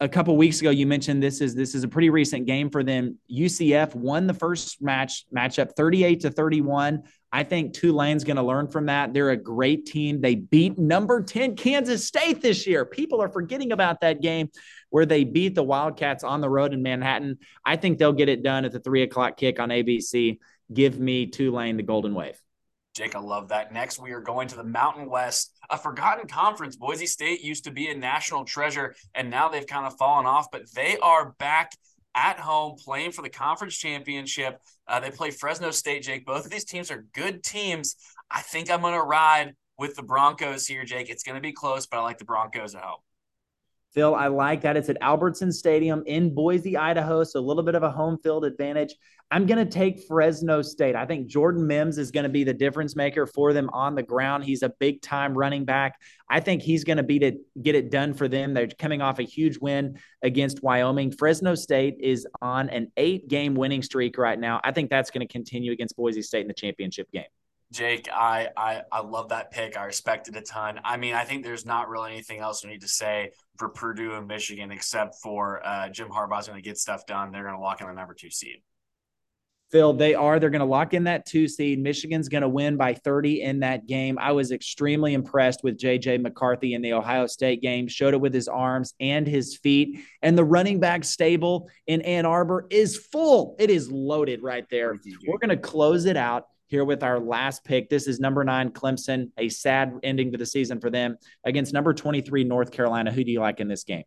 [0.00, 2.82] a couple weeks ago you mentioned this is this is a pretty recent game for
[2.82, 3.18] them.
[3.30, 7.02] UCF won the first match matchup 38 to 31.
[7.32, 9.12] I think Tulane's going to learn from that.
[9.12, 10.20] They're a great team.
[10.20, 12.84] They beat number 10 Kansas State this year.
[12.84, 14.48] People are forgetting about that game
[14.88, 17.38] where they beat the Wildcats on the road in Manhattan.
[17.64, 20.38] I think they'll get it done at the three o'clock kick on ABC.
[20.72, 22.40] Give me Tulane the Golden Wave.
[22.94, 23.72] Jake, I love that.
[23.72, 26.76] Next, we are going to the Mountain West, a forgotten conference.
[26.76, 30.50] Boise State used to be a national treasure, and now they've kind of fallen off,
[30.50, 31.72] but they are back
[32.16, 34.60] at home playing for the conference championship.
[34.88, 36.26] Uh, they play Fresno State, Jake.
[36.26, 37.94] Both of these teams are good teams.
[38.30, 41.08] I think I'm going to ride with the Broncos here, Jake.
[41.10, 43.00] It's going to be close, but I like the Broncos at home.
[43.92, 44.76] Phil, I like that.
[44.76, 47.24] It's at Albertson Stadium in Boise, Idaho.
[47.24, 48.94] So a little bit of a home field advantage.
[49.32, 50.96] I'm going to take Fresno State.
[50.96, 54.02] I think Jordan Mims is going to be the difference maker for them on the
[54.02, 54.44] ground.
[54.44, 56.00] He's a big time running back.
[56.28, 57.32] I think he's going to be to
[57.62, 58.54] get it done for them.
[58.54, 61.12] They're coming off a huge win against Wyoming.
[61.12, 64.60] Fresno State is on an eight game winning streak right now.
[64.64, 67.24] I think that's going to continue against Boise State in the championship game.
[67.72, 69.76] Jake, I, I I love that pick.
[69.76, 70.80] I respect it a ton.
[70.84, 74.14] I mean, I think there's not really anything else we need to say for Purdue
[74.14, 77.30] and Michigan except for uh, Jim Harbaugh's going to get stuff done.
[77.30, 78.62] They're going to lock in the number two seed.
[79.70, 80.40] Phil, they are.
[80.40, 81.80] They're going to lock in that two seed.
[81.80, 84.18] Michigan's going to win by 30 in that game.
[84.18, 87.86] I was extremely impressed with JJ McCarthy in the Ohio State game.
[87.86, 90.00] Showed it with his arms and his feet.
[90.22, 93.54] And the running back stable in Ann Arbor is full.
[93.60, 94.98] It is loaded right there.
[95.28, 97.90] We're going to close it out here with our last pick.
[97.90, 101.92] This is number nine, Clemson, a sad ending to the season for them against number
[101.92, 103.10] 23, North Carolina.
[103.10, 104.04] Who do you like in this game?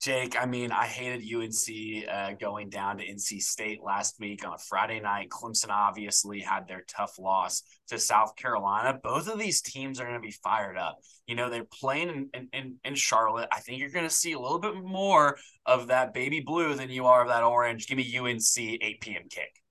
[0.00, 4.52] Jake, I mean, I hated UNC uh, going down to NC State last week on
[4.52, 5.30] a Friday night.
[5.30, 8.98] Clemson obviously had their tough loss to South Carolina.
[9.02, 10.98] Both of these teams are going to be fired up.
[11.26, 13.48] You know, they're playing in, in, in Charlotte.
[13.50, 16.90] I think you're going to see a little bit more of that baby blue than
[16.90, 17.86] you are of that orange.
[17.86, 19.22] Give me UNC 8 p.m.
[19.30, 19.62] kick.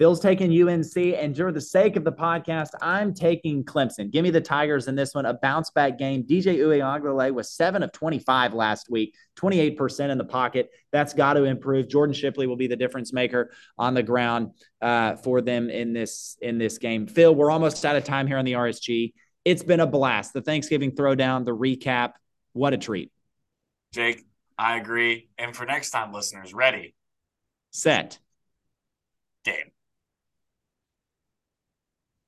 [0.00, 4.10] Phil's taking UNC, and for the sake of the podcast, I'm taking Clemson.
[4.10, 6.22] Give me the Tigers in this one, a bounce back game.
[6.22, 10.70] DJ Uiagalelei was seven of 25 last week, 28% in the pocket.
[10.90, 11.86] That's got to improve.
[11.86, 16.38] Jordan Shipley will be the difference maker on the ground uh, for them in this
[16.40, 17.06] in this game.
[17.06, 19.12] Phil, we're almost out of time here on the RSG.
[19.44, 20.32] It's been a blast.
[20.32, 22.12] The Thanksgiving throwdown, the recap.
[22.54, 23.12] What a treat.
[23.92, 24.24] Jake,
[24.56, 25.28] I agree.
[25.36, 26.94] And for next time, listeners, ready,
[27.70, 28.18] set,
[29.44, 29.72] game.